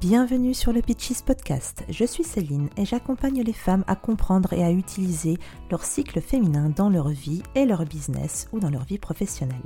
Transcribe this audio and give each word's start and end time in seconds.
Bienvenue 0.00 0.54
sur 0.54 0.72
le 0.72 0.80
Pitches 0.80 1.20
Podcast. 1.20 1.84
Je 1.90 2.06
suis 2.06 2.24
Céline 2.24 2.70
et 2.78 2.86
j'accompagne 2.86 3.42
les 3.42 3.52
femmes 3.52 3.84
à 3.86 3.96
comprendre 3.96 4.54
et 4.54 4.64
à 4.64 4.70
utiliser 4.70 5.36
leur 5.70 5.84
cycle 5.84 6.22
féminin 6.22 6.70
dans 6.74 6.88
leur 6.88 7.10
vie 7.10 7.42
et 7.54 7.66
leur 7.66 7.84
business 7.84 8.48
ou 8.52 8.60
dans 8.60 8.70
leur 8.70 8.84
vie 8.84 8.96
professionnelle. 8.96 9.60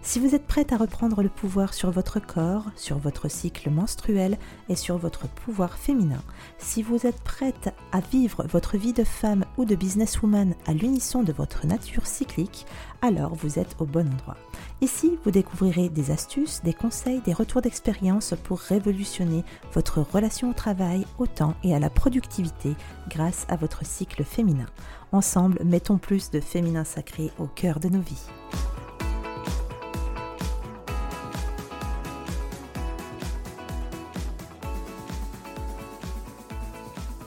Si 0.00 0.20
vous 0.20 0.34
êtes 0.34 0.46
prête 0.46 0.72
à 0.72 0.78
reprendre 0.78 1.22
le 1.22 1.28
pouvoir 1.28 1.74
sur 1.74 1.90
votre 1.90 2.18
corps, 2.18 2.64
sur 2.76 2.96
votre 2.96 3.28
cycle 3.28 3.68
menstruel 3.68 4.38
et 4.70 4.74
sur 4.74 4.96
votre 4.96 5.28
pouvoir 5.28 5.76
féminin, 5.76 6.22
si 6.56 6.82
vous 6.82 7.06
êtes 7.06 7.20
prête 7.20 7.74
à 7.92 8.00
vivre 8.00 8.46
votre 8.50 8.78
vie 8.78 8.94
de 8.94 9.04
femme 9.04 9.43
ou 9.56 9.64
de 9.64 9.74
businesswoman 9.74 10.54
à 10.66 10.72
l'unisson 10.72 11.22
de 11.22 11.32
votre 11.32 11.66
nature 11.66 12.06
cyclique, 12.06 12.66
alors 13.02 13.34
vous 13.34 13.58
êtes 13.58 13.76
au 13.78 13.84
bon 13.84 14.08
endroit. 14.12 14.36
Ici, 14.80 15.18
vous 15.24 15.30
découvrirez 15.30 15.88
des 15.88 16.10
astuces, 16.10 16.60
des 16.62 16.72
conseils, 16.72 17.20
des 17.20 17.32
retours 17.32 17.62
d'expérience 17.62 18.34
pour 18.44 18.58
révolutionner 18.58 19.44
votre 19.72 20.00
relation 20.00 20.50
au 20.50 20.54
travail, 20.54 21.06
au 21.18 21.26
temps 21.26 21.54
et 21.62 21.74
à 21.74 21.78
la 21.78 21.90
productivité 21.90 22.74
grâce 23.08 23.46
à 23.48 23.56
votre 23.56 23.84
cycle 23.84 24.24
féminin. 24.24 24.66
Ensemble, 25.12 25.60
mettons 25.64 25.98
plus 25.98 26.30
de 26.30 26.40
féminin 26.40 26.84
sacré 26.84 27.30
au 27.38 27.46
cœur 27.46 27.80
de 27.80 27.88
nos 27.88 28.00
vies. 28.00 28.26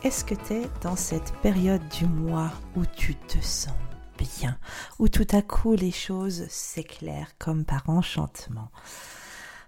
Est-ce 0.04 0.24
que 0.24 0.36
tu 0.36 0.54
es 0.54 0.70
dans 0.84 0.96
cette 0.96 1.34
période 1.42 1.82
du 1.90 2.06
mois 2.06 2.52
où 2.76 2.86
tu 2.86 3.16
te 3.16 3.40
sens 3.42 3.74
bien, 4.18 4.58
où 5.00 5.10
tout 5.10 5.28
à 5.32 5.42
coup 5.42 5.74
les 5.74 5.92
choses 5.92 6.48
s'éclairent 6.50 7.36
comme 7.40 7.66
par 7.66 7.90
enchantement? 7.90 8.70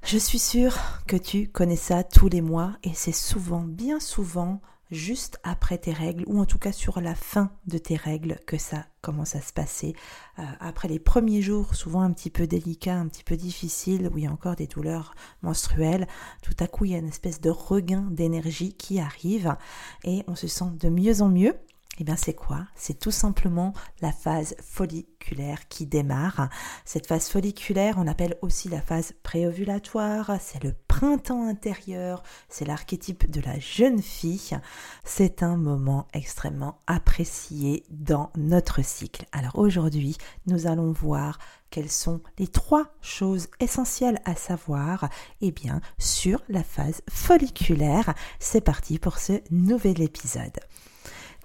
Je 0.03 0.17
suis 0.17 0.39
sûre 0.39 0.77
que 1.07 1.17
tu 1.17 1.49
connais 1.49 1.75
ça 1.75 2.03
tous 2.03 2.29
les 2.29 2.41
mois 2.41 2.73
et 2.83 2.93
c'est 2.93 3.11
souvent, 3.11 3.61
bien 3.61 3.99
souvent, 3.99 4.61
juste 4.91 5.39
après 5.43 5.77
tes 5.77 5.93
règles 5.93 6.23
ou 6.27 6.39
en 6.39 6.45
tout 6.45 6.57
cas 6.57 6.71
sur 6.71 6.99
la 7.01 7.15
fin 7.15 7.51
de 7.67 7.77
tes 7.77 7.95
règles 7.95 8.39
que 8.45 8.57
ça 8.57 8.85
commence 9.01 9.35
à 9.35 9.41
se 9.41 9.53
passer. 9.53 9.95
Euh, 10.39 10.43
après 10.59 10.87
les 10.87 10.99
premiers 10.99 11.41
jours, 11.41 11.75
souvent 11.75 12.01
un 12.01 12.11
petit 12.11 12.29
peu 12.29 12.47
délicats, 12.47 12.97
un 12.97 13.07
petit 13.07 13.23
peu 13.23 13.37
difficiles, 13.37 14.09
où 14.13 14.17
il 14.17 14.23
y 14.25 14.27
a 14.27 14.31
encore 14.31 14.55
des 14.55 14.67
douleurs 14.67 15.13
menstruelles, 15.41 16.07
tout 16.41 16.55
à 16.59 16.67
coup 16.67 16.85
il 16.85 16.91
y 16.91 16.95
a 16.95 16.99
une 16.99 17.07
espèce 17.07 17.41
de 17.41 17.49
regain 17.49 18.07
d'énergie 18.09 18.73
qui 18.73 18.99
arrive 18.99 19.55
et 20.03 20.23
on 20.27 20.35
se 20.35 20.47
sent 20.47 20.71
de 20.79 20.89
mieux 20.89 21.21
en 21.21 21.29
mieux. 21.29 21.55
Eh 22.01 22.05
bien, 22.05 22.15
c'est 22.15 22.33
quoi? 22.33 22.65
C'est 22.75 22.97
tout 22.97 23.11
simplement 23.11 23.73
la 24.01 24.13
phase 24.13 24.55
folliculaire 24.61 25.67
qui 25.67 25.85
démarre. 25.85 26.49
Cette 26.85 27.07
phase 27.07 27.27
folliculaire, 27.27 27.95
on 27.97 28.07
appelle 28.07 28.37
aussi 28.41 28.69
la 28.69 28.81
phase 28.81 29.13
préovulatoire. 29.21 30.31
C'est 30.39 30.63
le 30.63 30.73
printemps 30.87 31.45
intérieur. 31.45 32.23
C'est 32.47 32.63
l'archétype 32.63 33.29
de 33.29 33.41
la 33.41 33.59
jeune 33.59 34.01
fille. 34.01 34.57
C'est 35.03 35.43
un 35.43 35.57
moment 35.57 36.07
extrêmement 36.13 36.79
apprécié 36.87 37.83
dans 37.89 38.31
notre 38.37 38.81
cycle. 38.81 39.25
Alors 39.33 39.59
aujourd'hui, 39.59 40.15
nous 40.47 40.67
allons 40.67 40.93
voir 40.93 41.37
quelles 41.69 41.91
sont 41.91 42.21
les 42.37 42.47
trois 42.47 42.93
choses 43.01 43.49
essentielles 43.59 44.21
à 44.23 44.35
savoir 44.35 45.09
Eh 45.41 45.51
bien, 45.51 45.81
sur 45.97 46.41
la 46.47 46.63
phase 46.63 47.01
folliculaire. 47.09 48.13
C'est 48.39 48.61
parti 48.61 48.99
pour 48.99 49.17
ce 49.17 49.41
nouvel 49.51 50.01
épisode. 50.01 50.59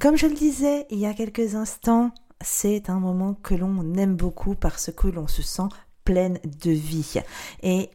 Comme 0.00 0.16
je 0.16 0.26
le 0.26 0.34
disais 0.34 0.86
il 0.90 0.98
y 0.98 1.06
a 1.06 1.14
quelques 1.14 1.54
instants, 1.54 2.12
c'est 2.40 2.90
un 2.90 3.00
moment 3.00 3.34
que 3.34 3.54
l'on 3.54 3.94
aime 3.94 4.16
beaucoup 4.16 4.54
parce 4.54 4.90
que 4.92 5.08
l'on 5.08 5.28
se 5.28 5.42
sent 5.42 5.68
pleine 6.04 6.38
de 6.44 6.70
vie. 6.70 7.20
Et 7.62 7.90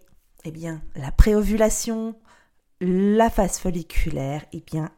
eh 0.45 0.52
bien, 0.52 0.81
la 0.95 1.11
préovulation, 1.11 2.16
la 2.81 3.30
phase 3.30 3.59
folliculaire, 3.59 4.45
eh 4.54 4.64
bien, 4.65 4.89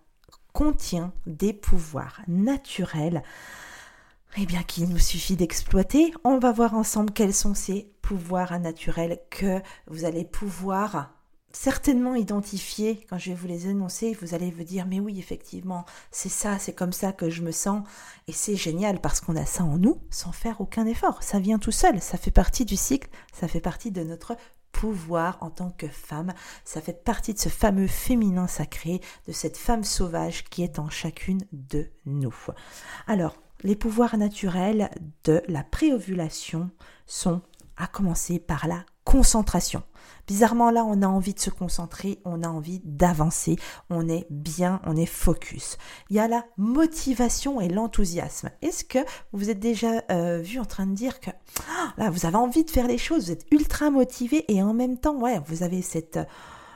contient 0.54 1.14
des 1.26 1.54
pouvoirs 1.54 2.22
naturels 2.28 3.24
eh 4.38 4.46
bien, 4.46 4.64
qu'il 4.64 4.88
nous 4.88 5.00
suffit 5.00 5.36
d'exploiter. 5.36 6.14
On 6.24 6.40
va 6.40 6.52
voir 6.52 6.74
ensemble 6.74 7.12
quels 7.12 7.34
sont 7.34 7.54
ces 7.54 7.92
pouvoirs 8.02 8.58
naturels 8.60 9.20
que 9.30 9.62
vous 9.88 10.06
allez 10.06 10.24
pouvoir 10.24 11.14
certainement 11.54 12.16
identifier 12.16 13.06
quand 13.10 13.18
je 13.18 13.30
vais 13.30 13.36
vous 13.36 13.48
les 13.48 13.68
énoncer, 13.68 14.18
vous 14.22 14.34
allez 14.34 14.52
vous 14.52 14.64
dire 14.64 14.86
mais 14.88 15.00
oui 15.00 15.20
effectivement 15.20 15.86
c'est 16.12 16.30
ça, 16.30 16.58
c'est 16.60 16.74
comme 16.74 16.94
ça 16.94 17.12
que 17.12 17.30
je 17.30 17.42
me 17.42 17.52
sens. 17.52 17.88
Et 18.28 18.32
c'est 18.34 18.56
génial 18.56 19.00
parce 19.00 19.22
qu'on 19.22 19.36
a 19.36 19.46
ça 19.46 19.64
en 19.64 19.78
nous 19.78 20.02
sans 20.10 20.32
faire 20.32 20.62
aucun 20.62 20.86
effort, 20.86 21.24
ça 21.24 21.40
vient 21.40 21.60
tout 21.60 21.72
seul, 21.72 22.02
ça 22.02 22.18
fait 22.18 22.32
partie 22.32 22.66
du 22.66 22.76
cycle, 22.76 23.10
ça 23.34 23.48
fait 23.48 23.62
partie 23.62 23.92
de 23.92 24.04
notre 24.04 24.36
pouvoir 24.72 25.38
en 25.42 25.50
tant 25.50 25.70
que 25.72 25.88
femme, 25.88 26.34
ça 26.66 26.82
fait 26.82 27.04
partie 27.04 27.34
de 27.34 27.40
ce 27.40 27.50
fameux 27.50 27.88
féminin 27.88 28.48
sacré, 28.48 29.02
de 29.28 29.32
cette 29.32 29.58
femme 29.58 29.84
sauvage 29.84 30.46
qui 30.46 30.64
est 30.64 30.80
en 30.80 30.90
chacune 30.90 31.42
de 31.52 31.90
nous. 32.06 32.36
Alors, 33.08 33.36
les 33.64 33.76
pouvoirs 33.76 34.18
naturels 34.18 34.90
de 35.24 35.44
la 35.48 35.64
préovulation 35.64 36.72
sont 37.06 37.42
à 37.78 37.88
commencer 37.88 38.40
par 38.40 38.68
la 38.68 38.86
concentration. 39.04 39.84
Bizarrement, 40.28 40.72
là, 40.72 40.86
on 40.86 41.02
a 41.02 41.08
envie 41.08 41.34
de 41.34 41.40
se 41.40 41.50
concentrer, 41.50 42.20
on 42.26 42.44
a 42.44 42.48
envie 42.48 42.82
d'avancer, 42.86 43.58
on 43.90 44.08
est 44.08 44.28
bien, 44.30 44.80
on 44.86 44.96
est 44.96 45.06
focus. 45.06 45.78
Il 46.10 46.16
y 46.16 46.20
a 46.20 46.28
la 46.28 46.46
motivation 46.58 47.60
et 47.60 47.68
l'enthousiasme. 47.68 48.50
Est-ce 48.62 48.84
que 48.84 49.00
vous 49.34 49.50
êtes 49.50 49.60
déjà 49.60 50.04
euh, 50.12 50.40
vu 50.40 50.60
en 50.60 50.66
train 50.66 50.86
de 50.86 50.94
dire 50.94 51.20
que 51.20 51.32
ah, 51.70 51.94
là, 51.98 52.10
vous 52.10 52.26
avez 52.26 52.38
envie 52.38 52.64
de 52.64 52.70
faire 52.70 52.88
les 52.88 52.98
choses, 52.98 53.26
vous 53.26 53.32
êtes 53.32 53.46
ultra 53.52 53.90
motivé 53.90 54.46
et 54.48 54.62
en 54.62 54.74
même 54.74 54.98
temps, 54.98 55.20
vous 55.46 55.64
avez 55.64 55.82
cette... 55.82 56.20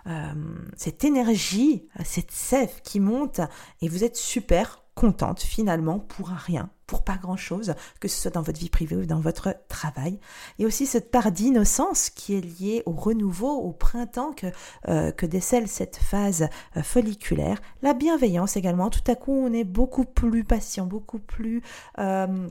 Euh, 0.07 0.33
cette 0.77 1.03
énergie, 1.03 1.87
cette 2.03 2.29
sève 2.29 2.81
qui 2.83 2.99
monte 2.99 3.41
et 3.81 3.89
vous 3.89 4.03
êtes 4.03 4.15
super 4.15 4.85
contente 4.93 5.41
finalement 5.41 5.99
pour 5.99 6.27
rien, 6.27 6.69
pour 6.87 7.03
pas 7.03 7.17
grand-chose, 7.17 7.75
que 7.99 8.07
ce 8.07 8.21
soit 8.21 8.31
dans 8.31 8.41
votre 8.41 8.59
vie 8.59 8.69
privée 8.69 8.95
ou 8.95 9.05
dans 9.05 9.19
votre 9.19 9.55
travail. 9.67 10.19
Et 10.59 10.65
aussi 10.65 10.85
cette 10.85 11.11
part 11.11 11.31
d'innocence 11.31 12.09
qui 12.09 12.35
est 12.35 12.41
liée 12.41 12.83
au 12.85 12.91
renouveau, 12.91 13.51
au 13.51 13.71
printemps 13.71 14.33
que, 14.33 14.47
euh, 14.87 15.11
que 15.11 15.25
décèle 15.25 15.67
cette 15.67 15.97
phase 15.97 16.47
euh, 16.77 16.83
folliculaire. 16.83 17.61
La 17.81 17.93
bienveillance 17.93 18.57
également, 18.57 18.89
tout 18.89 19.03
à 19.07 19.15
coup 19.15 19.33
on 19.33 19.51
est 19.53 19.63
beaucoup 19.63 20.05
plus 20.05 20.43
patient, 20.43 20.85
beaucoup 20.85 21.19
plus... 21.19 21.61
Euh, 21.99 22.47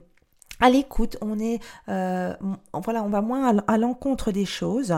à 0.61 0.71
l'écoute, 0.71 1.17
on 1.21 1.41
est, 1.41 1.61
voilà, 1.89 3.03
on 3.03 3.09
va 3.09 3.21
moins 3.21 3.59
à 3.67 3.77
l'encontre 3.77 4.31
des 4.31 4.45
choses. 4.45 4.95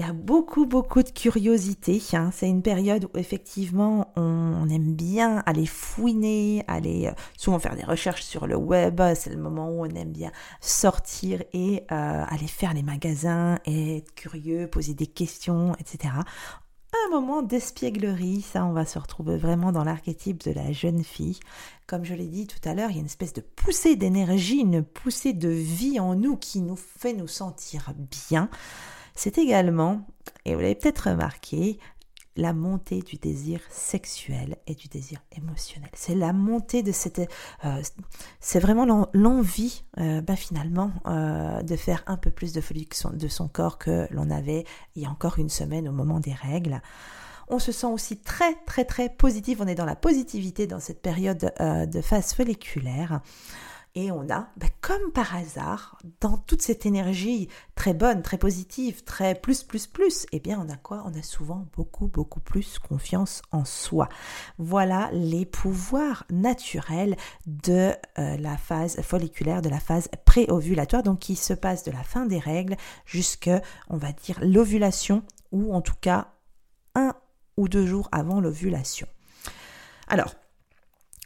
Il 0.00 0.06
y 0.06 0.08
a 0.08 0.14
beaucoup, 0.14 0.64
beaucoup 0.64 1.02
de 1.02 1.10
curiosité. 1.10 2.02
Hein. 2.14 2.30
C'est 2.32 2.48
une 2.48 2.62
période 2.62 3.04
où 3.04 3.18
effectivement 3.18 4.10
on, 4.16 4.66
aime 4.70 4.94
bien 4.94 5.42
aller 5.44 5.66
fouiner, 5.66 6.64
aller 6.68 7.08
euh, 7.08 7.12
souvent 7.36 7.58
faire 7.58 7.76
des 7.76 7.84
recherches 7.84 8.22
sur 8.22 8.46
le 8.46 8.56
web. 8.56 8.98
C'est 9.14 9.28
le 9.28 9.36
moment 9.36 9.68
où 9.68 9.84
on 9.84 9.90
aime 9.90 10.10
bien 10.10 10.32
sortir 10.62 11.42
et 11.52 11.82
euh, 11.92 12.24
aller 12.26 12.46
faire 12.46 12.72
les 12.72 12.82
magasins, 12.82 13.58
être 13.66 14.14
curieux, 14.14 14.68
poser 14.68 14.94
des 14.94 15.06
questions, 15.06 15.76
etc. 15.78 16.14
Un 16.94 17.10
moment 17.10 17.42
d'espièglerie, 17.42 18.40
ça 18.40 18.64
on 18.64 18.72
va 18.72 18.86
se 18.86 18.98
retrouver 18.98 19.36
vraiment 19.36 19.70
dans 19.70 19.84
l'archétype 19.84 20.42
de 20.44 20.52
la 20.52 20.72
jeune 20.72 21.04
fille. 21.04 21.40
Comme 21.86 22.06
je 22.06 22.14
l'ai 22.14 22.28
dit 22.28 22.46
tout 22.46 22.66
à 22.66 22.72
l'heure, 22.72 22.88
il 22.88 22.94
y 22.94 22.98
a 22.98 23.00
une 23.00 23.06
espèce 23.06 23.34
de 23.34 23.42
poussée 23.42 23.96
d'énergie, 23.96 24.60
une 24.60 24.82
poussée 24.82 25.34
de 25.34 25.50
vie 25.50 26.00
en 26.00 26.14
nous 26.14 26.38
qui 26.38 26.62
nous 26.62 26.76
fait 26.76 27.12
nous 27.12 27.28
sentir 27.28 27.92
bien. 28.30 28.48
C'est 29.22 29.36
également, 29.36 30.06
et 30.46 30.54
vous 30.54 30.62
l'avez 30.62 30.74
peut-être 30.74 31.10
remarqué, 31.10 31.78
la 32.36 32.54
montée 32.54 33.00
du 33.00 33.16
désir 33.16 33.60
sexuel 33.68 34.56
et 34.66 34.74
du 34.74 34.88
désir 34.88 35.18
émotionnel. 35.36 35.90
C'est 35.92 36.14
la 36.14 36.32
montée 36.32 36.82
de 36.82 36.90
cette... 36.90 37.20
Euh, 37.66 37.82
c'est 38.40 38.60
vraiment 38.60 39.10
l'envie, 39.12 39.84
euh, 39.98 40.22
bah, 40.22 40.36
finalement, 40.36 40.90
euh, 41.04 41.60
de 41.60 41.76
faire 41.76 42.02
un 42.06 42.16
peu 42.16 42.30
plus 42.30 42.54
de 42.54 42.62
folie 42.62 42.88
de 43.12 43.28
son 43.28 43.46
corps 43.46 43.76
que 43.76 44.08
l'on 44.10 44.30
avait 44.30 44.64
il 44.96 45.02
y 45.02 45.04
a 45.04 45.10
encore 45.10 45.38
une 45.38 45.50
semaine 45.50 45.86
au 45.86 45.92
moment 45.92 46.18
des 46.18 46.32
règles. 46.32 46.80
On 47.48 47.58
se 47.58 47.72
sent 47.72 47.88
aussi 47.88 48.16
très 48.16 48.54
très 48.64 48.86
très 48.86 49.10
positif, 49.10 49.58
on 49.60 49.66
est 49.66 49.74
dans 49.74 49.84
la 49.84 49.96
positivité 49.96 50.66
dans 50.66 50.80
cette 50.80 51.02
période 51.02 51.52
de 51.60 52.00
phase 52.00 52.32
folliculaire. 52.32 53.20
Et 53.96 54.12
on 54.12 54.30
a, 54.30 54.48
ben, 54.56 54.70
comme 54.80 55.10
par 55.12 55.34
hasard, 55.34 55.98
dans 56.20 56.36
toute 56.36 56.62
cette 56.62 56.86
énergie 56.86 57.48
très 57.74 57.92
bonne, 57.92 58.22
très 58.22 58.38
positive, 58.38 59.02
très 59.02 59.34
plus, 59.34 59.64
plus, 59.64 59.88
plus, 59.88 60.26
eh 60.30 60.38
bien, 60.38 60.64
on 60.64 60.68
a 60.72 60.76
quoi? 60.76 61.02
On 61.06 61.18
a 61.18 61.22
souvent 61.22 61.66
beaucoup, 61.76 62.06
beaucoup 62.06 62.38
plus 62.38 62.78
confiance 62.78 63.42
en 63.50 63.64
soi. 63.64 64.08
Voilà 64.58 65.10
les 65.12 65.44
pouvoirs 65.44 66.24
naturels 66.30 67.16
de 67.46 67.92
euh, 68.18 68.36
la 68.36 68.56
phase 68.56 69.00
folliculaire, 69.02 69.60
de 69.60 69.68
la 69.68 69.80
phase 69.80 70.08
préovulatoire, 70.24 71.02
donc 71.02 71.18
qui 71.18 71.34
se 71.34 71.52
passe 71.52 71.82
de 71.82 71.90
la 71.90 72.04
fin 72.04 72.26
des 72.26 72.38
règles 72.38 72.76
jusqu'à, 73.06 73.60
on 73.88 73.96
va 73.96 74.12
dire, 74.12 74.38
l'ovulation, 74.40 75.24
ou 75.50 75.74
en 75.74 75.80
tout 75.80 75.96
cas 76.00 76.28
un 76.94 77.14
ou 77.56 77.68
deux 77.68 77.86
jours 77.86 78.08
avant 78.12 78.40
l'ovulation. 78.40 79.08
Alors, 80.06 80.34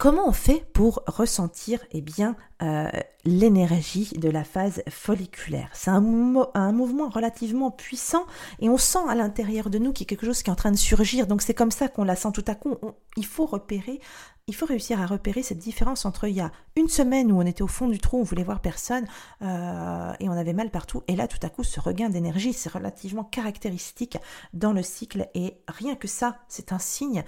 Comment 0.00 0.28
on 0.28 0.32
fait 0.32 0.66
pour 0.72 1.04
ressentir 1.06 1.78
eh 1.92 2.00
bien 2.00 2.34
euh, 2.62 2.90
l'énergie 3.24 4.12
de 4.16 4.28
la 4.28 4.42
phase 4.42 4.82
folliculaire? 4.88 5.70
C'est 5.72 5.90
un, 5.90 6.00
mouvement 6.00 7.08
relativement 7.08 7.70
puissant 7.70 8.26
et 8.58 8.68
on 8.68 8.76
sent 8.76 8.98
à 9.08 9.14
l'intérieur 9.14 9.70
de 9.70 9.78
nous 9.78 9.92
qu'il 9.92 10.04
y 10.04 10.08
a 10.08 10.10
quelque 10.10 10.26
chose 10.26 10.42
qui 10.42 10.50
est 10.50 10.52
en 10.52 10.56
train 10.56 10.72
de 10.72 10.76
surgir. 10.76 11.28
Donc 11.28 11.42
c'est 11.42 11.54
comme 11.54 11.70
ça 11.70 11.86
qu'on 11.86 12.02
la 12.02 12.16
sent 12.16 12.32
tout 12.34 12.44
à 12.48 12.56
coup. 12.56 12.76
il 13.16 13.24
faut 13.24 13.46
repérer, 13.46 14.00
il 14.48 14.54
faut 14.56 14.66
réussir 14.66 15.00
à 15.00 15.06
repérer 15.06 15.44
cette 15.44 15.58
différence 15.58 16.04
entre 16.04 16.26
il 16.26 16.34
y 16.34 16.40
a 16.40 16.50
une 16.74 16.88
semaine 16.88 17.30
où 17.30 17.40
on 17.40 17.46
était 17.46 17.62
au 17.62 17.68
fond 17.68 17.86
du 17.86 17.98
trou, 17.98 18.18
on 18.18 18.24
voulait 18.24 18.42
voir 18.42 18.60
personne 18.60 19.06
euh, 19.42 20.12
et 20.18 20.28
on 20.28 20.32
avait 20.32 20.52
mal 20.54 20.70
partout, 20.70 21.04
et 21.06 21.14
là 21.14 21.28
tout 21.28 21.38
à 21.42 21.48
coup 21.48 21.62
ce 21.62 21.78
regain 21.78 22.10
d'énergie, 22.10 22.52
c'est 22.52 22.68
relativement 22.68 23.24
caractéristique 23.24 24.18
dans 24.52 24.72
le 24.72 24.82
cycle 24.82 25.28
et 25.34 25.56
rien 25.68 25.94
que 25.94 26.08
ça, 26.08 26.38
c'est 26.48 26.72
un 26.72 26.80
signe 26.80 27.24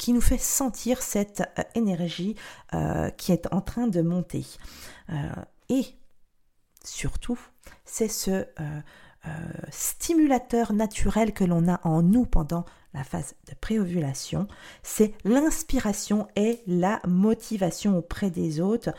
qui 0.00 0.14
nous 0.14 0.22
fait 0.22 0.38
sentir 0.38 1.02
cette 1.02 1.42
euh, 1.58 1.62
énergie 1.74 2.34
euh, 2.72 3.10
qui 3.10 3.32
est 3.32 3.46
en 3.52 3.60
train 3.60 3.86
de 3.86 4.00
monter. 4.00 4.46
Euh, 5.10 5.14
et 5.68 5.84
surtout, 6.82 7.38
c'est 7.84 8.08
ce 8.08 8.46
stimulateur 9.70 10.72
naturel 10.72 11.34
que 11.34 11.44
l'on 11.44 11.68
a 11.68 11.78
en 11.86 12.00
nous 12.00 12.24
pendant 12.24 12.64
la 12.94 13.04
phase 13.04 13.34
de 13.50 13.54
préovulation, 13.60 14.48
c'est 14.82 15.12
l'inspiration 15.24 16.26
et 16.36 16.62
la 16.66 17.02
motivation 17.06 17.98
auprès 17.98 18.30
des 18.30 18.60
autres. 18.60 18.94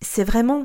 c'est 0.00 0.24
vraiment 0.24 0.64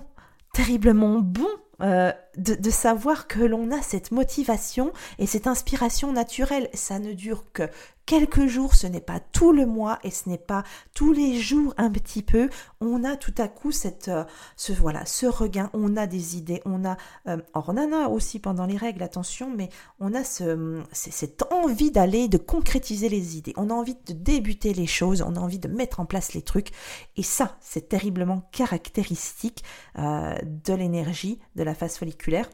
terriblement 0.53 1.19
bon 1.19 1.49
de, 1.81 2.13
de, 2.55 2.69
savoir 2.69 3.27
que 3.27 3.41
l'on 3.41 3.69
a 3.71 3.81
cette 3.81 4.11
motivation 4.11 4.93
et 5.19 5.27
cette 5.27 5.47
inspiration 5.47 6.13
naturelle. 6.13 6.69
Ça 6.73 6.99
ne 6.99 7.11
dure 7.11 7.43
que 7.51 7.69
quelques 8.05 8.47
jours, 8.47 8.75
ce 8.75 8.87
n'est 8.87 9.01
pas 9.01 9.19
tout 9.19 9.51
le 9.51 9.65
mois 9.65 9.99
et 10.03 10.11
ce 10.11 10.29
n'est 10.29 10.37
pas 10.37 10.63
tous 10.93 11.13
les 11.13 11.39
jours 11.39 11.73
un 11.77 11.89
petit 11.89 12.21
peu. 12.21 12.49
On 12.81 13.03
a 13.03 13.15
tout 13.15 13.33
à 13.37 13.47
coup 13.47 13.71
cette, 13.71 14.07
euh, 14.07 14.23
ce 14.55 14.73
voilà, 14.73 15.05
ce 15.05 15.25
regain. 15.25 15.69
On 15.73 15.95
a 15.97 16.07
des 16.07 16.37
idées. 16.37 16.61
On 16.65 16.85
a, 16.85 16.97
euh, 17.27 17.37
on 17.53 17.77
en 17.77 17.93
a 17.93 18.07
aussi 18.07 18.39
pendant 18.39 18.65
les 18.65 18.77
règles, 18.77 19.03
attention, 19.03 19.51
mais 19.55 19.69
on 19.99 20.13
a 20.13 20.23
ce, 20.23 20.81
cette 20.91 21.43
envie 21.51 21.91
d'aller, 21.91 22.27
de 22.27 22.37
concrétiser 22.37 23.09
les 23.09 23.37
idées. 23.37 23.53
On 23.57 23.69
a 23.69 23.73
envie 23.73 23.95
de 24.05 24.13
débuter 24.13 24.73
les 24.73 24.87
choses. 24.87 25.21
On 25.21 25.35
a 25.35 25.39
envie 25.39 25.59
de 25.59 25.67
mettre 25.67 25.99
en 25.99 26.05
place 26.05 26.33
les 26.33 26.41
trucs. 26.41 26.71
Et 27.15 27.23
ça, 27.23 27.57
c'est 27.61 27.89
terriblement 27.89 28.49
caractéristique 28.51 29.63
euh, 29.97 30.35
de 30.43 30.73
l'énergie 30.73 31.39
de 31.55 31.63
la 31.63 31.73
phase 31.73 31.97
folliculaire. 31.97 32.49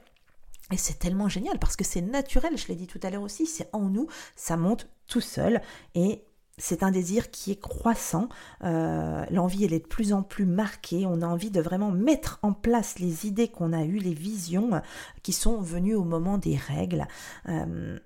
Et 0.72 0.78
c'est 0.78 1.00
tellement 1.00 1.30
génial 1.30 1.58
parce 1.60 1.76
que 1.76 1.84
c'est 1.84 2.02
naturel, 2.02 2.58
je 2.58 2.68
l'ai 2.68 2.76
dit 2.76 2.88
tout 2.88 3.00
à 3.04 3.10
l'heure 3.10 3.24
aussi, 3.24 3.46
c'est 3.46 3.70
en 3.74 3.90
nous, 3.90 4.08
ça 4.36 4.56
monte 4.56 4.88
tout 5.08 5.22
seul 5.22 5.62
et 5.96 6.24
c'est 6.60 6.84
un 6.84 6.92
désir 6.92 7.32
qui 7.32 7.52
est 7.52 7.60
croissant, 7.60 8.30
euh, 8.64 9.26
l'envie 9.32 9.64
elle 9.64 9.74
est 9.74 9.80
de 9.80 9.88
plus 9.88 10.14
en 10.14 10.22
plus 10.22 10.46
marquée, 10.46 11.06
on 11.08 11.22
a 11.22 11.26
envie 11.26 11.50
de 11.50 11.62
vraiment 11.62 11.92
mettre 11.92 12.38
en 12.44 12.54
place 12.54 13.00
les 13.00 13.26
idées 13.26 13.48
qu'on 13.48 13.74
a 13.74 13.84
eues, 13.84 13.98
les 13.98 14.14
visions 14.14 14.82
qui 15.24 15.32
sont 15.32 15.60
venues 15.62 15.96
au 15.96 16.04
moment 16.04 16.38
des 16.38 16.58
règles. 16.58 17.08
Euh, 17.48 17.98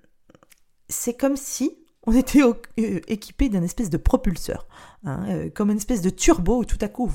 c'est 0.88 1.14
comme 1.14 1.36
si 1.36 1.76
on 2.06 2.12
était 2.12 2.42
euh, 2.42 3.00
équipé 3.08 3.48
d'un 3.48 3.62
espèce 3.62 3.90
de 3.90 3.96
propulseur, 3.96 4.66
hein, 5.04 5.48
comme 5.54 5.70
une 5.70 5.78
espèce 5.78 6.02
de 6.02 6.10
turbo 6.10 6.58
où 6.60 6.64
tout 6.64 6.78
à 6.80 6.88
coup, 6.88 7.10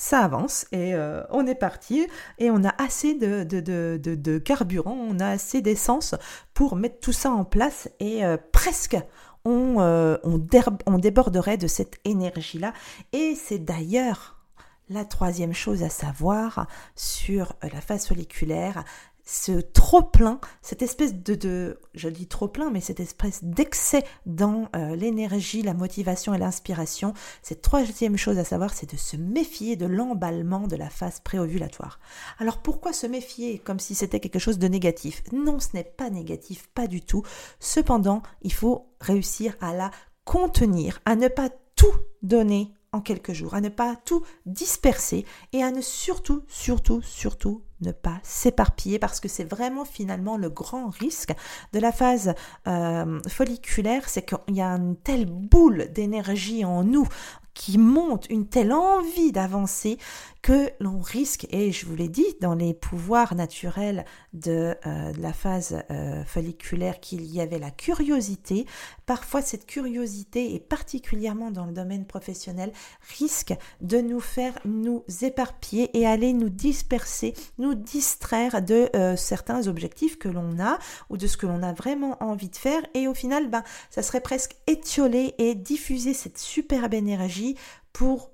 ça 0.00 0.20
avance 0.20 0.66
et 0.72 0.94
euh, 0.94 1.22
on 1.28 1.46
est 1.46 1.54
parti 1.54 2.06
et 2.38 2.50
on 2.50 2.64
a 2.64 2.74
assez 2.82 3.14
de, 3.14 4.38
carburant, 4.38 4.96
on 4.96 5.20
a 5.20 5.28
assez 5.28 5.60
d'essence 5.60 6.14
pour 6.54 6.74
mettre 6.74 7.00
tout 7.00 7.12
ça 7.12 7.30
en 7.30 7.44
place 7.44 7.90
et 8.00 8.24
euh, 8.24 8.38
presque 8.50 8.96
on, 9.44 9.76
euh, 9.78 10.16
on 10.24 10.98
déborderait 10.98 11.58
de 11.58 11.66
cette 11.66 11.98
énergie-là. 12.06 12.72
Et 13.12 13.34
c'est 13.34 13.58
d'ailleurs 13.58 14.40
la 14.88 15.04
troisième 15.04 15.52
chose 15.52 15.82
à 15.82 15.90
savoir 15.90 16.66
sur 16.96 17.52
la 17.62 17.82
phase 17.82 18.06
folliculaire, 18.06 18.84
ce 19.30 19.52
trop-plein, 19.52 20.40
cette 20.60 20.82
espèce 20.82 21.14
de, 21.14 21.36
de, 21.36 21.78
je 21.94 22.08
dis 22.08 22.26
trop-plein, 22.26 22.68
mais 22.68 22.80
cette 22.80 22.98
espèce 22.98 23.44
d'excès 23.44 24.02
dans 24.26 24.68
euh, 24.74 24.96
l'énergie, 24.96 25.62
la 25.62 25.72
motivation 25.72 26.34
et 26.34 26.38
l'inspiration. 26.38 27.14
Cette 27.40 27.62
troisième 27.62 28.16
chose 28.16 28.38
à 28.38 28.44
savoir, 28.44 28.74
c'est 28.74 28.90
de 28.92 28.98
se 28.98 29.16
méfier 29.16 29.76
de 29.76 29.86
l'emballement 29.86 30.66
de 30.66 30.74
la 30.74 30.90
phase 30.90 31.20
préovulatoire. 31.20 32.00
Alors 32.40 32.58
pourquoi 32.58 32.92
se 32.92 33.06
méfier 33.06 33.60
comme 33.60 33.78
si 33.78 33.94
c'était 33.94 34.18
quelque 34.18 34.40
chose 34.40 34.58
de 34.58 34.66
négatif? 34.66 35.22
Non, 35.30 35.60
ce 35.60 35.68
n'est 35.74 35.84
pas 35.84 36.10
négatif, 36.10 36.68
pas 36.74 36.88
du 36.88 37.00
tout. 37.00 37.22
Cependant, 37.60 38.22
il 38.42 38.52
faut 38.52 38.88
réussir 39.00 39.56
à 39.60 39.72
la 39.74 39.92
contenir, 40.24 41.00
à 41.04 41.14
ne 41.14 41.28
pas 41.28 41.50
tout 41.76 41.94
donner 42.22 42.74
en 42.90 43.00
quelques 43.00 43.32
jours, 43.32 43.54
à 43.54 43.60
ne 43.60 43.68
pas 43.68 43.94
tout 43.94 44.24
disperser 44.44 45.24
et 45.52 45.62
à 45.62 45.70
ne 45.70 45.80
surtout, 45.80 46.42
surtout, 46.48 47.00
surtout 47.02 47.62
ne 47.80 47.92
pas 47.92 48.18
s'éparpiller 48.22 48.98
parce 48.98 49.20
que 49.20 49.28
c'est 49.28 49.44
vraiment 49.44 49.84
finalement 49.84 50.36
le 50.36 50.50
grand 50.50 50.88
risque 50.88 51.32
de 51.72 51.78
la 51.78 51.92
phase 51.92 52.34
euh, 52.66 53.20
folliculaire, 53.28 54.08
c'est 54.08 54.22
qu'il 54.22 54.56
y 54.56 54.60
a 54.60 54.68
une 54.68 54.96
telle 54.96 55.26
boule 55.26 55.88
d'énergie 55.92 56.64
en 56.64 56.84
nous 56.84 57.06
qui 57.54 57.78
monte, 57.78 58.26
une 58.30 58.46
telle 58.46 58.72
envie 58.72 59.32
d'avancer 59.32 59.98
que 60.42 60.70
l'on 60.80 61.00
risque, 61.00 61.46
et 61.50 61.70
je 61.70 61.84
vous 61.84 61.94
l'ai 61.94 62.08
dit, 62.08 62.26
dans 62.40 62.54
les 62.54 62.72
pouvoirs 62.72 63.34
naturels 63.34 64.04
de, 64.32 64.74
euh, 64.86 65.12
la 65.18 65.32
phase 65.32 65.82
euh, 65.90 66.24
folliculaire, 66.24 67.00
qu'il 67.00 67.24
y 67.26 67.40
avait 67.40 67.58
la 67.58 67.70
curiosité. 67.70 68.66
Parfois, 69.04 69.42
cette 69.42 69.66
curiosité, 69.66 70.54
et 70.54 70.60
particulièrement 70.60 71.50
dans 71.50 71.66
le 71.66 71.72
domaine 71.72 72.06
professionnel, 72.06 72.72
risque 73.18 73.54
de 73.82 73.98
nous 73.98 74.20
faire 74.20 74.58
nous 74.64 75.04
éparpiller 75.20 75.96
et 75.98 76.06
aller 76.06 76.32
nous 76.32 76.48
disperser, 76.48 77.34
nous 77.58 77.74
distraire 77.74 78.62
de 78.62 78.88
euh, 78.96 79.16
certains 79.16 79.66
objectifs 79.66 80.18
que 80.18 80.28
l'on 80.28 80.58
a 80.58 80.78
ou 81.10 81.16
de 81.16 81.26
ce 81.26 81.36
que 81.36 81.46
l'on 81.46 81.62
a 81.62 81.72
vraiment 81.72 82.16
envie 82.22 82.48
de 82.48 82.56
faire. 82.56 82.82
Et 82.94 83.08
au 83.08 83.14
final, 83.14 83.50
ben, 83.50 83.62
ça 83.90 84.02
serait 84.02 84.20
presque 84.20 84.56
étioler 84.66 85.34
et 85.38 85.54
diffuser 85.54 86.14
cette 86.14 86.38
superbe 86.38 86.94
énergie 86.94 87.56
pour 87.92 88.30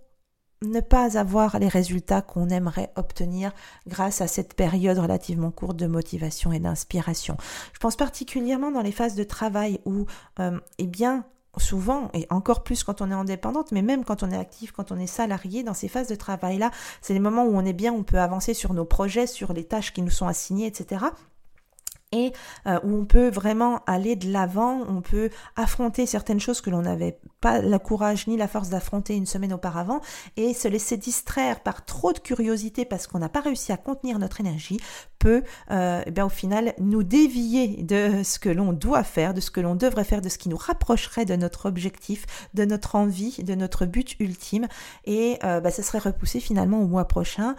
ne 0.62 0.80
pas 0.80 1.18
avoir 1.18 1.58
les 1.58 1.68
résultats 1.68 2.22
qu'on 2.22 2.48
aimerait 2.48 2.92
obtenir 2.96 3.52
grâce 3.86 4.20
à 4.20 4.26
cette 4.26 4.54
période 4.54 4.98
relativement 4.98 5.50
courte 5.50 5.76
de 5.76 5.86
motivation 5.86 6.52
et 6.52 6.58
d'inspiration. 6.60 7.36
Je 7.72 7.78
pense 7.78 7.96
particulièrement 7.96 8.70
dans 8.70 8.82
les 8.82 8.92
phases 8.92 9.14
de 9.14 9.24
travail 9.24 9.80
où, 9.84 10.06
euh, 10.40 10.58
eh 10.78 10.86
bien, 10.86 11.24
souvent, 11.58 12.10
et 12.12 12.26
encore 12.30 12.62
plus 12.62 12.84
quand 12.84 13.00
on 13.00 13.10
est 13.10 13.14
indépendante, 13.14 13.72
mais 13.72 13.82
même 13.82 14.04
quand 14.04 14.22
on 14.22 14.30
est 14.30 14.36
actif, 14.36 14.72
quand 14.72 14.92
on 14.92 14.98
est 14.98 15.06
salarié, 15.06 15.62
dans 15.62 15.74
ces 15.74 15.88
phases 15.88 16.08
de 16.08 16.14
travail-là, 16.14 16.70
c'est 17.00 17.14
les 17.14 17.20
moments 17.20 17.44
où 17.44 17.56
on 17.56 17.64
est 17.64 17.72
bien, 17.72 17.92
on 17.92 18.02
peut 18.02 18.20
avancer 18.20 18.54
sur 18.54 18.74
nos 18.74 18.84
projets, 18.84 19.26
sur 19.26 19.52
les 19.52 19.64
tâches 19.64 19.92
qui 19.92 20.02
nous 20.02 20.10
sont 20.10 20.26
assignées, 20.26 20.66
etc 20.66 21.06
et 22.12 22.32
euh, 22.66 22.78
où 22.84 22.96
on 22.96 23.04
peut 23.04 23.28
vraiment 23.28 23.80
aller 23.86 24.16
de 24.16 24.30
l'avant, 24.30 24.82
on 24.88 25.00
peut 25.00 25.30
affronter 25.56 26.06
certaines 26.06 26.40
choses 26.40 26.60
que 26.60 26.70
l'on 26.70 26.82
n'avait 26.82 27.18
pas 27.40 27.60
le 27.60 27.78
courage 27.78 28.26
ni 28.26 28.36
la 28.36 28.48
force 28.48 28.68
d'affronter 28.68 29.16
une 29.16 29.26
semaine 29.26 29.52
auparavant 29.52 30.00
et 30.36 30.54
se 30.54 30.68
laisser 30.68 30.96
distraire 30.96 31.60
par 31.60 31.84
trop 31.84 32.12
de 32.12 32.18
curiosité 32.18 32.84
parce 32.84 33.06
qu'on 33.06 33.18
n'a 33.18 33.28
pas 33.28 33.40
réussi 33.40 33.72
à 33.72 33.76
contenir 33.76 34.18
notre 34.18 34.40
énergie 34.40 34.78
peut 35.18 35.42
euh, 35.70 36.02
eh 36.06 36.22
au 36.22 36.28
final 36.28 36.74
nous 36.78 37.02
dévier 37.02 37.82
de 37.82 38.22
ce 38.22 38.38
que 38.38 38.48
l'on 38.48 38.72
doit 38.72 39.04
faire, 39.04 39.34
de 39.34 39.40
ce 39.40 39.50
que 39.50 39.60
l'on 39.60 39.74
devrait 39.74 40.04
faire, 40.04 40.20
de 40.20 40.28
ce 40.28 40.38
qui 40.38 40.48
nous 40.48 40.56
rapprocherait 40.56 41.24
de 41.24 41.36
notre 41.36 41.66
objectif, 41.66 42.26
de 42.54 42.64
notre 42.64 42.94
envie, 42.94 43.42
de 43.42 43.54
notre 43.54 43.86
but 43.86 44.14
ultime 44.20 44.68
et 45.04 45.38
euh, 45.44 45.60
bah, 45.60 45.70
ça 45.70 45.82
serait 45.82 45.98
repoussé 45.98 46.40
finalement 46.40 46.80
au 46.80 46.86
mois 46.86 47.06
prochain 47.06 47.56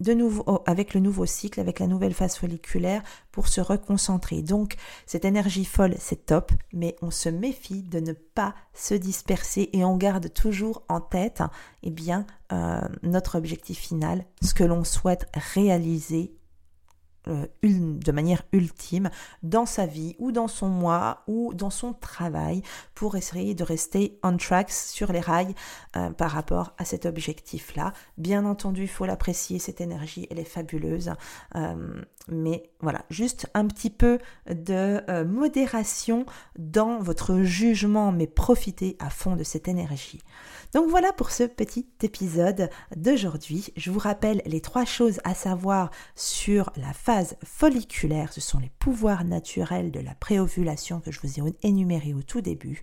de 0.00 0.14
nouveau 0.14 0.42
oh, 0.46 0.62
avec 0.66 0.94
le 0.94 1.00
nouveau 1.00 1.26
cycle, 1.26 1.60
avec 1.60 1.78
la 1.78 1.86
nouvelle 1.86 2.14
phase 2.14 2.36
folliculaire 2.36 3.02
pour 3.32 3.48
se 3.48 3.60
reconcentrer. 3.60 4.42
Donc 4.42 4.76
cette 5.06 5.24
énergie 5.24 5.64
folle, 5.64 5.94
c'est 5.98 6.26
top, 6.26 6.52
mais 6.72 6.96
on 7.02 7.10
se 7.10 7.28
méfie 7.28 7.82
de 7.82 8.00
ne 8.00 8.12
pas 8.12 8.54
se 8.74 8.94
disperser 8.94 9.70
et 9.72 9.84
on 9.84 9.96
garde 9.96 10.32
toujours 10.32 10.82
en 10.88 11.00
tête 11.00 11.42
eh 11.82 11.90
bien, 11.90 12.26
euh, 12.52 12.80
notre 13.02 13.38
objectif 13.38 13.78
final, 13.78 14.24
ce 14.42 14.54
que 14.54 14.64
l'on 14.64 14.84
souhaite 14.84 15.28
réaliser 15.54 16.34
euh, 17.28 17.46
de 17.62 18.12
manière 18.12 18.42
ultime 18.52 19.10
dans 19.42 19.66
sa 19.66 19.84
vie 19.84 20.16
ou 20.18 20.32
dans 20.32 20.48
son 20.48 20.68
mois 20.68 21.22
ou 21.26 21.52
dans 21.52 21.68
son 21.68 21.92
travail 21.92 22.62
pour 22.94 23.16
essayer 23.16 23.54
de 23.54 23.62
rester 23.62 24.18
on 24.22 24.36
track 24.38 24.70
sur 24.70 25.12
les 25.12 25.20
rails 25.20 25.54
euh, 25.96 26.10
par 26.10 26.30
rapport 26.30 26.72
à 26.78 26.84
cet 26.84 27.04
objectif-là. 27.04 27.92
Bien 28.16 28.46
entendu, 28.46 28.82
il 28.82 28.88
faut 28.88 29.04
l'apprécier, 29.04 29.58
cette 29.58 29.80
énergie, 29.80 30.26
elle 30.30 30.38
est 30.38 30.44
fabuleuse. 30.44 31.12
Euh, 31.56 32.02
mais 32.28 32.70
voilà, 32.80 33.04
juste 33.10 33.48
un 33.54 33.66
petit 33.66 33.90
peu 33.90 34.18
de 34.48 35.24
modération 35.24 36.26
dans 36.58 37.00
votre 37.00 37.40
jugement, 37.42 38.12
mais 38.12 38.26
profitez 38.26 38.96
à 39.00 39.10
fond 39.10 39.36
de 39.36 39.42
cette 39.42 39.68
énergie. 39.68 40.20
Donc 40.72 40.88
voilà 40.88 41.12
pour 41.12 41.30
ce 41.30 41.42
petit 41.42 41.88
épisode 42.02 42.70
d'aujourd'hui. 42.94 43.72
Je 43.76 43.90
vous 43.90 43.98
rappelle 43.98 44.42
les 44.46 44.60
trois 44.60 44.84
choses 44.84 45.20
à 45.24 45.34
savoir 45.34 45.90
sur 46.14 46.70
la 46.76 46.92
folliculaire, 47.44 48.32
ce 48.32 48.40
sont 48.40 48.58
les 48.58 48.70
pouvoirs 48.78 49.24
naturels 49.24 49.90
de 49.90 50.00
la 50.00 50.14
préovulation 50.14 51.00
que 51.00 51.10
je 51.10 51.20
vous 51.20 51.40
ai 51.40 51.54
énumérés 51.62 52.14
au 52.14 52.22
tout 52.22 52.40
début. 52.40 52.80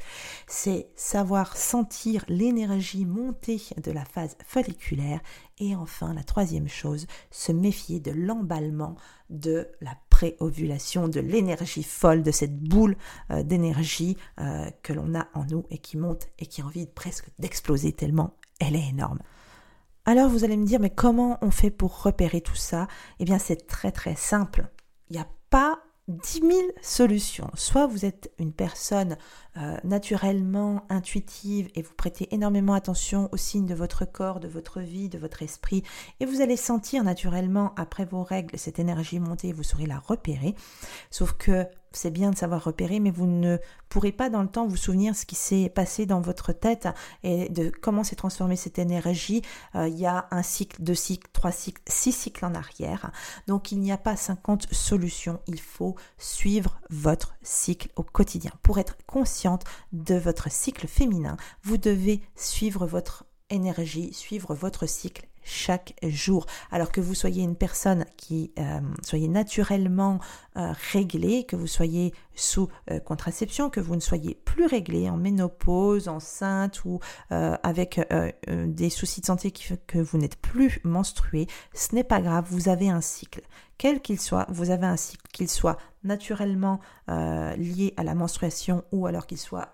C'est 0.48 0.88
savoir 0.96 1.55
sentir 1.55 2.25
l'énergie 2.27 3.05
monter 3.05 3.62
de 3.81 3.91
la 3.91 4.05
phase 4.05 4.36
folliculaire. 4.46 5.22
Et 5.60 5.75
enfin, 5.75 6.13
la 6.13 6.24
troisième 6.24 6.67
chose, 6.67 7.07
se 7.31 7.51
méfier 7.51 8.00
de 8.00 8.12
l'emballement 8.12 8.96
de 9.29 9.67
la 9.81 9.98
préovulation, 10.10 11.07
de 11.07 11.19
l'énergie 11.19 11.84
folle, 11.84 12.24
de 12.24 12.31
cette 12.31 12.60
boule 12.60 12.96
euh, 13.31 13.43
d'énergie 13.43 14.17
euh, 14.39 14.69
que 14.84 14.93
l'on 14.93 15.15
a 15.15 15.27
en 15.34 15.46
nous 15.46 15.65
et 15.69 15.77
qui 15.77 15.98
monte 15.98 16.27
et 16.38 16.46
qui 16.46 16.62
a 16.62 16.65
envie 16.65 16.86
presque 16.86 17.29
d'exploser 17.39 17.91
tellement 17.91 18.36
elle 18.60 18.75
est 18.75 18.89
énorme. 18.89 19.19
Alors 20.07 20.29
vous 20.29 20.45
allez 20.45 20.55
me 20.55 20.65
dire, 20.65 20.79
mais 20.79 20.89
comment 20.89 21.37
on 21.41 21.51
fait 21.51 21.69
pour 21.69 22.01
repérer 22.01 22.39
tout 22.39 22.55
ça? 22.55 22.87
Eh 23.19 23.25
bien 23.25 23.39
c'est 23.39 23.67
très 23.67 23.91
très 23.91 24.15
simple. 24.15 24.69
Il 25.09 25.17
n'y 25.17 25.21
a 25.21 25.27
pas 25.49 25.79
10 26.07 26.39
000 26.39 26.53
solutions. 26.81 27.51
Soit 27.55 27.87
vous 27.87 28.05
êtes 28.05 28.31
une 28.39 28.53
personne 28.53 29.17
euh, 29.57 29.75
naturellement 29.83 30.85
intuitive 30.87 31.69
et 31.75 31.81
vous 31.81 31.93
prêtez 31.93 32.33
énormément 32.33 32.73
attention 32.73 33.27
aux 33.33 33.37
signes 33.37 33.65
de 33.65 33.75
votre 33.75 34.05
corps, 34.05 34.39
de 34.39 34.47
votre 34.47 34.79
vie, 34.79 35.09
de 35.09 35.17
votre 35.17 35.43
esprit, 35.43 35.83
et 36.21 36.25
vous 36.25 36.39
allez 36.39 36.55
sentir 36.55 37.03
naturellement 37.03 37.75
après 37.75 38.05
vos 38.05 38.23
règles 38.23 38.57
cette 38.57 38.79
énergie 38.79 39.19
monter, 39.19 39.51
vous 39.51 39.63
saurez 39.63 39.87
la 39.87 39.99
repérer. 39.99 40.55
Sauf 41.11 41.33
que 41.33 41.67
c'est 41.91 42.12
bien 42.12 42.32
de 42.32 42.36
savoir 42.36 42.63
repérer, 42.63 43.00
mais 43.00 43.12
vous 43.12 43.27
ne 43.27 43.58
pourrez 43.89 44.12
pas 44.12 44.29
dans 44.29 44.41
le 44.41 44.48
temps 44.48 44.67
vous 44.67 44.77
souvenir 44.77 45.15
ce 45.15 45.25
qui 45.25 45.36
s'est 45.36 45.70
passé 45.70 46.06
dans 46.06 46.22
votre 46.22 46.53
tête 46.53 46.88
et 47.24 47.50
de 47.50 47.72
comment 47.82 48.03
s'est 48.03 48.15
transformée 48.15 48.56
cette 48.56 48.79
énergie. 48.79 49.41
Euh, 49.75 49.88
il 49.88 49.98
y 49.98 50.06
a 50.06 50.27
un 50.32 50.44
cycle, 50.44 50.82
deux 50.82 50.96
cycles, 50.96 51.29
trois 51.34 51.51
cycles, 51.51 51.82
six 51.88 52.12
cycles 52.12 52.46
en 52.46 52.53
arrière. 52.53 53.12
Donc 53.48 53.72
il 53.72 53.79
n'y 53.79 53.91
a 53.91 53.98
pas 53.98 54.15
50 54.15 54.74
solutions. 54.74 55.39
Il 55.48 55.60
faut 55.60 55.96
suivre 56.17 56.79
votre 56.89 57.36
cycle 57.41 57.89
au 57.96 58.03
quotidien. 58.03 58.51
Pour 58.62 58.77
être 58.79 58.98
consciente 59.06 59.63
de 59.91 60.15
votre 60.15 60.51
cycle 60.51 60.88
féminin, 60.88 61.38
vous 61.63 61.77
devez 61.77 62.22
suivre 62.36 62.86
votre 62.86 63.25
énergie, 63.50 64.13
suivre 64.13 64.53
votre 64.53 64.86
cycle 64.86 65.27
chaque 65.48 65.96
jour. 66.04 66.46
Alors 66.72 66.92
que 66.92 67.01
vous 67.01 67.16
soyez 67.16 67.42
une 67.42 67.56
personne 67.56 68.06
qui 68.18 68.51
euh, 68.60 68.82
soyez 69.01 69.27
naturellement 69.27 70.20
euh, 70.58 70.74
réglée, 70.92 71.46
que 71.46 71.56
vous 71.56 71.68
soyez 71.68 72.13
sous 72.36 72.68
euh, 72.92 73.00
contraception, 73.00 73.70
que 73.70 73.80
vous 73.80 73.96
ne 73.96 74.01
soyez 74.01 74.36
plus 74.36 74.66
réglée 74.66 75.10
en 75.10 75.18
ménopause, 75.18 76.08
enceinte 76.08 76.84
ou 76.84 77.00
avec 77.30 78.01
des 78.48 78.89
soucis 78.89 79.22
de 79.22 79.25
santé 79.25 79.51
qui 79.51 79.63
fait 79.63 79.80
que 79.86 80.00
vous 80.00 80.18
n'êtes 80.18 80.36
plus 80.36 80.80
menstruée, 80.84 81.48
ce 81.74 81.96
n'est 81.96 82.04
pas 82.04 82.22
grave, 82.22 82.46
vous 82.50 82.70
avez 82.70 82.89
un 82.89 83.01
cycle. 83.01 83.42
Quel 83.77 84.01
qu'il 84.01 84.20
soit, 84.20 84.48
vous 84.50 84.72
avez 84.72 84.88
un 84.88 84.98
cycle, 84.98 85.25
qu'il 85.32 85.50
soit 85.50 85.77
naturellement 86.04 86.80
lié 87.08 87.94
à 87.98 88.04
la 88.04 88.16
menstruation 88.16 88.84
ou 88.92 89.08
alors 89.08 89.27
qu'il 89.27 89.38
soit 89.38 89.72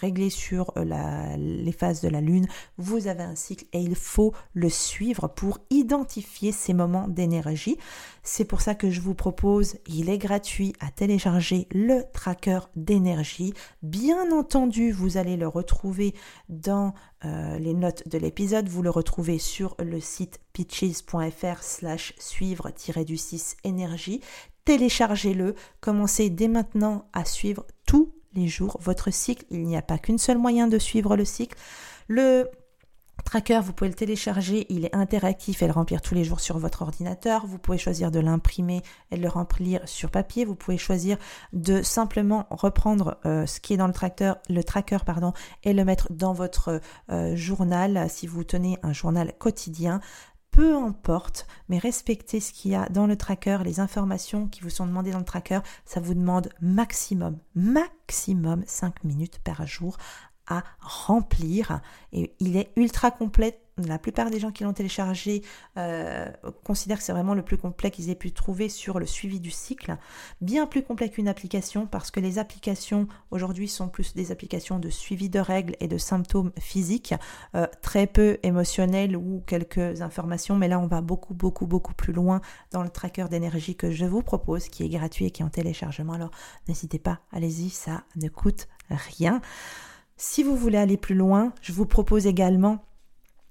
réglé 0.00 0.30
sur 0.30 0.72
euh, 0.76 1.36
les 1.36 1.72
phases 1.72 2.00
de 2.00 2.08
la 2.08 2.20
Lune, 2.20 2.46
vous 2.78 3.06
avez 3.06 3.22
un 3.22 3.34
cycle 3.34 3.66
et 3.72 3.80
il 3.80 3.94
faut 3.94 4.32
le 4.54 4.68
suivre 4.68 5.28
pour 5.28 5.58
identifier 5.70 6.52
ces 6.52 6.74
moments 6.74 7.08
d'énergie. 7.08 7.76
C'est 8.22 8.44
pour 8.44 8.60
ça 8.60 8.74
que 8.74 8.90
je 8.90 9.00
vous 9.00 9.14
propose, 9.14 9.76
il 9.86 10.10
est 10.10 10.18
gratuit 10.18 10.72
à 10.80 10.90
télécharger 10.90 11.68
le 11.72 12.02
tracker 12.12 12.60
d'énergie. 12.76 13.54
Bien 13.82 14.30
entendu, 14.32 14.92
vous 14.92 15.16
allez 15.16 15.36
le 15.36 15.48
retrouver 15.48 16.14
dans 16.48 16.94
euh, 17.24 17.58
les 17.58 17.74
notes 17.74 18.08
de 18.08 18.18
l'épisode. 18.18 18.68
Vous 18.68 18.82
le 18.82 18.90
retrouvez 18.90 19.38
sur 19.38 19.76
le 19.78 20.00
site 20.00 20.40
pitches.fr 20.52 21.62
slash 21.62 22.14
suivre-du 22.18 23.16
6 23.16 23.56
énergie. 23.64 24.20
Téléchargez-le, 24.64 25.54
commencez 25.80 26.30
dès 26.30 26.48
maintenant 26.48 27.08
à 27.12 27.24
suivre 27.24 27.66
les 28.34 28.48
jours, 28.48 28.78
votre 28.80 29.10
cycle. 29.10 29.44
Il 29.50 29.62
n'y 29.64 29.76
a 29.76 29.82
pas 29.82 29.98
qu'une 29.98 30.18
seule 30.18 30.38
moyen 30.38 30.66
de 30.66 30.78
suivre 30.78 31.16
le 31.16 31.24
cycle. 31.24 31.56
Le 32.08 32.48
tracker, 33.24 33.60
vous 33.62 33.72
pouvez 33.72 33.88
le 33.88 33.94
télécharger, 33.94 34.66
il 34.70 34.84
est 34.84 34.94
interactif 34.94 35.62
et 35.62 35.66
le 35.66 35.72
remplir 35.72 36.02
tous 36.02 36.14
les 36.14 36.24
jours 36.24 36.40
sur 36.40 36.58
votre 36.58 36.82
ordinateur. 36.82 37.46
Vous 37.46 37.58
pouvez 37.58 37.78
choisir 37.78 38.10
de 38.10 38.18
l'imprimer 38.18 38.82
et 39.10 39.16
de 39.16 39.22
le 39.22 39.28
remplir 39.28 39.80
sur 39.86 40.10
papier. 40.10 40.44
Vous 40.44 40.54
pouvez 40.54 40.78
choisir 40.78 41.16
de 41.52 41.82
simplement 41.82 42.46
reprendre 42.50 43.18
euh, 43.26 43.46
ce 43.46 43.60
qui 43.60 43.74
est 43.74 43.76
dans 43.76 43.86
le 43.86 43.92
tracker, 43.92 44.34
le 44.48 44.64
tracker 44.64 44.98
et 45.62 45.72
le 45.72 45.84
mettre 45.84 46.12
dans 46.12 46.32
votre 46.32 46.80
euh, 47.10 47.36
journal 47.36 48.06
si 48.08 48.26
vous 48.26 48.44
tenez 48.44 48.78
un 48.82 48.92
journal 48.92 49.32
quotidien 49.38 50.00
peu 50.50 50.76
importe, 50.76 51.46
mais 51.68 51.78
respectez 51.78 52.40
ce 52.40 52.52
qu'il 52.52 52.72
y 52.72 52.74
a 52.74 52.88
dans 52.88 53.06
le 53.06 53.16
tracker, 53.16 53.58
les 53.64 53.80
informations 53.80 54.48
qui 54.48 54.60
vous 54.62 54.70
sont 54.70 54.86
demandées 54.86 55.12
dans 55.12 55.18
le 55.18 55.24
tracker, 55.24 55.60
ça 55.84 56.00
vous 56.00 56.14
demande 56.14 56.50
maximum, 56.60 57.38
maximum 57.54 58.64
5 58.66 59.04
minutes 59.04 59.38
par 59.44 59.66
jour 59.66 59.96
à 60.46 60.64
remplir. 60.80 61.80
Et 62.12 62.34
il 62.40 62.56
est 62.56 62.72
ultra 62.76 63.10
complet 63.10 63.60
la 63.86 63.98
plupart 63.98 64.30
des 64.30 64.38
gens 64.40 64.50
qui 64.50 64.64
l'ont 64.64 64.72
téléchargé 64.72 65.42
euh, 65.76 66.26
considèrent 66.64 66.98
que 66.98 67.04
c'est 67.04 67.12
vraiment 67.12 67.34
le 67.34 67.42
plus 67.42 67.58
complet 67.58 67.90
qu'ils 67.90 68.10
aient 68.10 68.14
pu 68.14 68.32
trouver 68.32 68.68
sur 68.68 68.98
le 68.98 69.06
suivi 69.06 69.40
du 69.40 69.50
cycle. 69.50 69.96
Bien 70.40 70.66
plus 70.66 70.82
complet 70.82 71.08
qu'une 71.08 71.28
application 71.28 71.86
parce 71.86 72.10
que 72.10 72.20
les 72.20 72.38
applications 72.38 73.08
aujourd'hui 73.30 73.68
sont 73.68 73.88
plus 73.88 74.14
des 74.14 74.32
applications 74.32 74.78
de 74.78 74.90
suivi 74.90 75.28
de 75.28 75.40
règles 75.40 75.76
et 75.80 75.88
de 75.88 75.98
symptômes 75.98 76.52
physiques, 76.58 77.14
euh, 77.54 77.66
très 77.82 78.06
peu 78.06 78.38
émotionnels 78.42 79.16
ou 79.16 79.42
quelques 79.46 80.02
informations. 80.02 80.56
Mais 80.56 80.68
là, 80.68 80.78
on 80.78 80.86
va 80.86 81.00
beaucoup, 81.00 81.34
beaucoup, 81.34 81.66
beaucoup 81.66 81.94
plus 81.94 82.12
loin 82.12 82.40
dans 82.72 82.82
le 82.82 82.90
tracker 82.90 83.26
d'énergie 83.30 83.76
que 83.76 83.90
je 83.90 84.04
vous 84.04 84.22
propose, 84.22 84.68
qui 84.68 84.84
est 84.84 84.88
gratuit 84.88 85.26
et 85.26 85.30
qui 85.30 85.42
est 85.42 85.44
en 85.44 85.50
téléchargement. 85.50 86.12
Alors 86.12 86.30
n'hésitez 86.68 86.98
pas, 86.98 87.20
allez-y, 87.32 87.70
ça 87.70 88.04
ne 88.16 88.28
coûte 88.28 88.68
rien. 88.88 89.40
Si 90.16 90.42
vous 90.42 90.56
voulez 90.56 90.78
aller 90.78 90.98
plus 90.98 91.14
loin, 91.14 91.54
je 91.62 91.72
vous 91.72 91.86
propose 91.86 92.26
également 92.26 92.84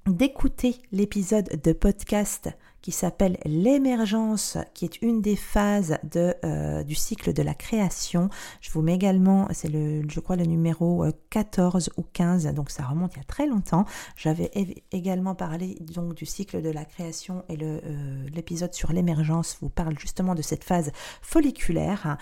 d'écouter 0.10 0.76
l'épisode 0.92 1.62
de 1.64 1.74
podcast 1.74 2.50
qui 2.82 2.92
s'appelle 2.92 3.38
l'émergence, 3.46 4.58
qui 4.74 4.86
est 4.86 5.02
une 5.02 5.22
des 5.22 5.36
phases 5.36 5.98
de, 6.04 6.34
euh, 6.46 6.84
du 6.84 6.96
cycle 6.96 7.34
de 7.34 7.42
la 7.42 7.54
création. 7.54 8.30
Je 8.62 8.72
vous 8.72 8.82
mets 8.82 8.96
également, 8.96 9.48
c'est 9.52 9.68
le, 9.68 10.02
je 10.08 10.20
crois 10.20 10.38
le 10.38 10.46
numéro 10.46 11.06
14 11.30 11.90
euh, 11.90 12.02
ou 12.02 12.06
15, 12.14 12.46
donc 12.54 12.70
ça 12.70 12.84
remonte 12.86 13.14
il 13.16 13.18
y 13.18 13.22
a 13.22 13.26
très 13.26 13.48
longtemps. 13.48 13.86
J'avais 14.16 14.52
également 14.92 15.36
parlé 15.36 15.78
donc 15.82 16.14
du 16.14 16.26
cycle 16.26 16.62
de 16.62 16.70
la 16.70 16.86
création 16.86 17.44
et 17.50 17.58
euh, 17.62 18.26
l'épisode 18.34 18.74
sur 18.74 18.94
l'émergence 18.94 19.58
vous 19.62 19.70
parle 19.70 19.98
justement 20.00 20.36
de 20.36 20.42
cette 20.42 20.64
phase 20.64 20.92
folliculaire 21.22 22.18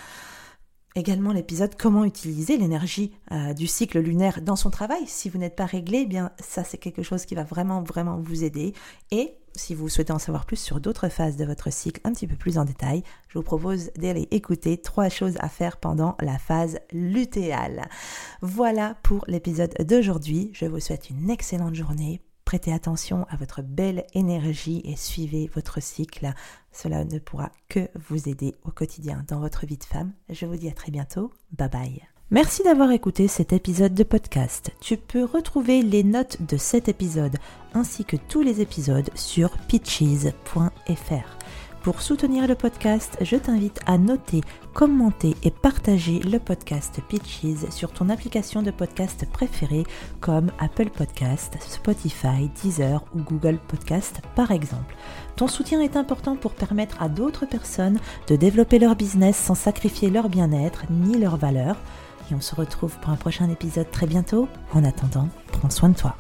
également 0.98 1.32
l'épisode 1.32 1.76
comment 1.78 2.04
utiliser 2.04 2.58
l'énergie 2.58 3.14
euh, 3.32 3.54
du 3.54 3.68
cycle 3.68 4.00
lunaire 4.00 4.42
dans 4.42 4.56
son 4.56 4.70
travail. 4.70 5.06
Si 5.06 5.30
vous 5.30 5.38
n'êtes 5.38 5.56
pas 5.56 5.66
réglé, 5.66 6.00
eh 6.00 6.06
bien 6.06 6.32
ça 6.40 6.64
c'est 6.64 6.78
quelque 6.78 7.04
chose 7.04 7.26
qui 7.26 7.36
va 7.36 7.44
vraiment 7.44 7.82
vraiment 7.82 8.18
vous 8.20 8.44
aider. 8.44 8.74
Et 9.12 9.36
si 9.56 9.74
vous 9.74 9.90
souhaitez 9.90 10.14
en 10.14 10.20
savoir 10.20 10.46
plus 10.46 10.58
sur 10.58 10.80
d'autres 10.80 11.10
phases 11.10 11.38
de 11.38 11.46
votre 11.46 11.72
cycle 11.72 12.02
un 12.04 12.14
petit 12.14 12.28
peu 12.28 12.36
plus 12.36 12.58
en 12.58 12.66
détail, 12.66 13.04
je 13.28 13.38
vous 13.38 13.44
propose 13.44 13.92
d'aller 13.96 14.28
écouter 14.32 14.78
trois 14.78 15.10
choses 15.10 15.36
à 15.40 15.50
faire 15.50 15.78
pendant 15.78 16.16
la 16.22 16.38
phase 16.38 16.80
lutéale. 16.92 17.90
Voilà 18.42 18.96
pour 19.04 19.26
l'épisode 19.28 19.74
d'aujourd'hui. 19.80 20.52
Je 20.54 20.66
vous 20.66 20.80
souhaite 20.80 21.10
une 21.10 21.30
excellente 21.30 21.76
journée. 21.76 22.22
Prêtez 22.48 22.72
attention 22.72 23.26
à 23.30 23.36
votre 23.36 23.62
belle 23.62 24.06
énergie 24.14 24.82
et 24.86 24.96
suivez 24.96 25.52
votre 25.54 25.84
cycle. 25.84 26.32
Cela 26.72 27.04
ne 27.04 27.20
pourra 27.20 27.52
que 27.68 27.90
vous 28.08 28.30
aider 28.30 28.56
au 28.64 28.72
quotidien 28.72 29.26
dans 29.28 29.42
votre 29.42 29.66
vie 29.66 29.76
de 29.76 29.84
femme. 29.84 30.14
Je 30.30 30.46
vous 30.46 30.56
dis 30.56 30.70
à 30.70 30.72
très 30.72 30.90
bientôt. 30.90 31.34
Bye 31.52 31.70
bye. 31.70 32.02
Merci 32.32 32.64
d'avoir 32.64 32.92
écouté 32.92 33.28
cet 33.28 33.52
épisode 33.52 33.94
de 33.94 34.04
podcast. 34.06 34.72
Tu 34.80 34.96
peux 34.96 35.26
retrouver 35.26 35.82
les 35.82 36.06
notes 36.06 36.42
de 36.42 36.56
cet 36.56 36.88
épisode 36.88 37.36
ainsi 37.74 38.06
que 38.06 38.16
tous 38.16 38.44
les 38.44 38.62
épisodes 38.62 39.10
sur 39.14 39.58
pitches.fr. 39.68 41.37
Pour 41.88 42.02
soutenir 42.02 42.50
le 42.50 42.56
podcast, 42.56 43.18
je 43.22 43.38
t'invite 43.38 43.80
à 43.86 43.98
noter, 43.98 44.42
commenter 44.74 45.38
et 45.44 45.52
partager 45.52 46.20
le 46.20 46.38
podcast 46.38 47.00
Pitches 47.08 47.70
sur 47.70 47.94
ton 47.94 48.10
application 48.10 48.62
de 48.62 48.72
podcast 48.72 49.26
préférée 49.32 49.86
comme 50.20 50.52
Apple 50.60 50.90
Podcast, 50.90 51.56
Spotify, 51.62 52.50
Deezer 52.62 53.06
ou 53.16 53.22
Google 53.22 53.58
Podcast 53.70 54.20
par 54.36 54.52
exemple. 54.52 54.98
Ton 55.38 55.48
soutien 55.48 55.80
est 55.80 55.96
important 55.96 56.36
pour 56.36 56.56
permettre 56.56 57.02
à 57.02 57.08
d'autres 57.08 57.46
personnes 57.46 58.02
de 58.28 58.36
développer 58.36 58.80
leur 58.80 58.98
business 58.98 59.38
sans 59.38 59.56
sacrifier 59.56 60.10
leur 60.10 60.28
bien-être 60.28 60.84
ni 60.90 61.18
leurs 61.18 61.38
valeurs. 61.38 61.78
Et 62.30 62.36
on 62.36 62.42
se 62.42 62.54
retrouve 62.54 62.98
pour 63.00 63.12
un 63.12 63.16
prochain 63.16 63.50
épisode 63.50 63.90
très 63.92 64.08
bientôt. 64.08 64.50
En 64.74 64.84
attendant, 64.84 65.30
prends 65.54 65.70
soin 65.70 65.88
de 65.88 65.96
toi. 65.96 66.18